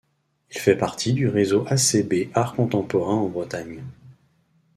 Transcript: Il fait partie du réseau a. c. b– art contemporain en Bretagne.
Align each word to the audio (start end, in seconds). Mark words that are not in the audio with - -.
Il 0.49 0.57
fait 0.59 0.75
partie 0.75 1.13
du 1.13 1.27
réseau 1.27 1.63
a. 1.69 1.77
c. 1.77 2.01
b– 2.01 2.31
art 2.33 2.55
contemporain 2.55 3.13
en 3.13 3.27
Bretagne. 3.29 3.83